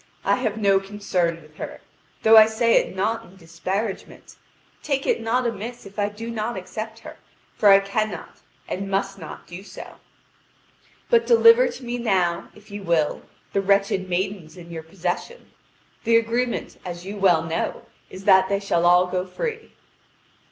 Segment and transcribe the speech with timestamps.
[0.25, 1.79] I have no concern with her,
[2.23, 4.35] though I say it not in disparagement.
[4.81, 7.17] Take it not amiss if I do not accept her,
[7.55, 8.37] for I cannot
[8.67, 9.97] and must not do so.
[11.11, 13.21] But deliver to me now, if you will,
[13.53, 15.51] the wretched maidens in your possession.
[16.03, 19.71] The agreement, as you well know, is that they shall all go free."